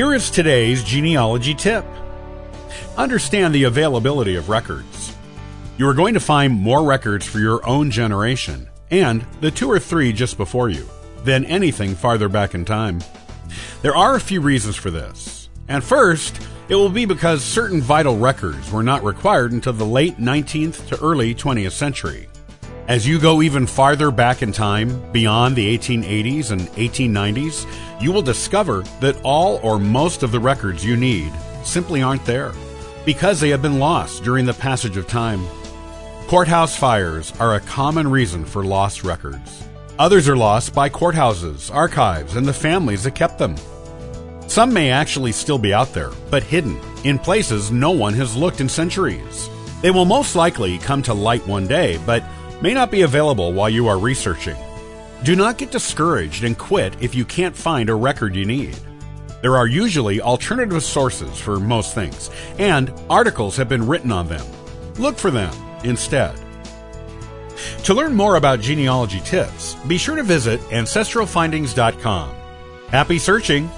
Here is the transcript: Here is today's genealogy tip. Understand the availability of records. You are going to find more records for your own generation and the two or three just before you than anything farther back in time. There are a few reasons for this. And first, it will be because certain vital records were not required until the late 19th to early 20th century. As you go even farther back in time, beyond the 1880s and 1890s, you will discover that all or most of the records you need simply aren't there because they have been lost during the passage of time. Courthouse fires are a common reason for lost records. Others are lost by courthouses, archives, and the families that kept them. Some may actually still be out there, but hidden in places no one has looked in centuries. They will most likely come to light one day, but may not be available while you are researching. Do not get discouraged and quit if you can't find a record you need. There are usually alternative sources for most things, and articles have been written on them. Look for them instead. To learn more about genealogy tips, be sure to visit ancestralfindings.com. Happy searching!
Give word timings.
Here 0.00 0.14
is 0.14 0.30
today's 0.30 0.82
genealogy 0.82 1.54
tip. 1.54 1.84
Understand 2.96 3.54
the 3.54 3.64
availability 3.64 4.34
of 4.34 4.48
records. 4.48 5.14
You 5.76 5.86
are 5.88 5.92
going 5.92 6.14
to 6.14 6.20
find 6.20 6.54
more 6.54 6.82
records 6.82 7.26
for 7.26 7.38
your 7.38 7.60
own 7.68 7.90
generation 7.90 8.70
and 8.90 9.26
the 9.42 9.50
two 9.50 9.70
or 9.70 9.78
three 9.78 10.14
just 10.14 10.38
before 10.38 10.70
you 10.70 10.88
than 11.24 11.44
anything 11.44 11.94
farther 11.94 12.30
back 12.30 12.54
in 12.54 12.64
time. 12.64 13.00
There 13.82 13.94
are 13.94 14.16
a 14.16 14.20
few 14.20 14.40
reasons 14.40 14.74
for 14.74 14.90
this. 14.90 15.50
And 15.68 15.84
first, 15.84 16.40
it 16.70 16.76
will 16.76 16.88
be 16.88 17.04
because 17.04 17.44
certain 17.44 17.82
vital 17.82 18.16
records 18.16 18.72
were 18.72 18.82
not 18.82 19.04
required 19.04 19.52
until 19.52 19.74
the 19.74 19.84
late 19.84 20.16
19th 20.16 20.88
to 20.88 21.00
early 21.02 21.34
20th 21.34 21.72
century. 21.72 22.29
As 22.90 23.06
you 23.06 23.20
go 23.20 23.40
even 23.40 23.68
farther 23.68 24.10
back 24.10 24.42
in 24.42 24.50
time, 24.50 25.00
beyond 25.12 25.54
the 25.54 25.78
1880s 25.78 26.50
and 26.50 26.62
1890s, 26.70 27.64
you 28.02 28.10
will 28.10 28.20
discover 28.20 28.82
that 28.98 29.20
all 29.22 29.60
or 29.62 29.78
most 29.78 30.24
of 30.24 30.32
the 30.32 30.40
records 30.40 30.84
you 30.84 30.96
need 30.96 31.32
simply 31.62 32.02
aren't 32.02 32.24
there 32.24 32.52
because 33.06 33.38
they 33.38 33.50
have 33.50 33.62
been 33.62 33.78
lost 33.78 34.24
during 34.24 34.44
the 34.44 34.54
passage 34.54 34.96
of 34.96 35.06
time. 35.06 35.46
Courthouse 36.26 36.76
fires 36.76 37.32
are 37.38 37.54
a 37.54 37.60
common 37.60 38.10
reason 38.10 38.44
for 38.44 38.64
lost 38.64 39.04
records. 39.04 39.62
Others 40.00 40.28
are 40.28 40.36
lost 40.36 40.74
by 40.74 40.88
courthouses, 40.88 41.72
archives, 41.72 42.34
and 42.34 42.44
the 42.44 42.52
families 42.52 43.04
that 43.04 43.14
kept 43.14 43.38
them. 43.38 43.54
Some 44.48 44.72
may 44.72 44.90
actually 44.90 45.30
still 45.30 45.58
be 45.58 45.72
out 45.72 45.94
there, 45.94 46.10
but 46.28 46.42
hidden 46.42 46.80
in 47.04 47.20
places 47.20 47.70
no 47.70 47.92
one 47.92 48.14
has 48.14 48.34
looked 48.34 48.60
in 48.60 48.68
centuries. 48.68 49.48
They 49.80 49.92
will 49.92 50.04
most 50.04 50.34
likely 50.34 50.76
come 50.78 51.04
to 51.04 51.14
light 51.14 51.46
one 51.46 51.68
day, 51.68 52.00
but 52.04 52.24
may 52.62 52.74
not 52.74 52.90
be 52.90 53.02
available 53.02 53.52
while 53.52 53.70
you 53.70 53.88
are 53.88 53.98
researching. 53.98 54.56
Do 55.22 55.36
not 55.36 55.58
get 55.58 55.70
discouraged 55.70 56.44
and 56.44 56.56
quit 56.56 56.94
if 57.02 57.14
you 57.14 57.24
can't 57.24 57.56
find 57.56 57.90
a 57.90 57.94
record 57.94 58.34
you 58.34 58.44
need. 58.44 58.76
There 59.42 59.56
are 59.56 59.66
usually 59.66 60.20
alternative 60.20 60.82
sources 60.82 61.38
for 61.38 61.58
most 61.58 61.94
things, 61.94 62.30
and 62.58 62.92
articles 63.08 63.56
have 63.56 63.68
been 63.68 63.86
written 63.86 64.12
on 64.12 64.28
them. 64.28 64.44
Look 64.98 65.16
for 65.16 65.30
them 65.30 65.54
instead. 65.84 66.38
To 67.84 67.94
learn 67.94 68.14
more 68.14 68.36
about 68.36 68.60
genealogy 68.60 69.20
tips, 69.20 69.74
be 69.86 69.98
sure 69.98 70.16
to 70.16 70.22
visit 70.22 70.60
ancestralfindings.com. 70.70 72.34
Happy 72.88 73.18
searching! 73.18 73.70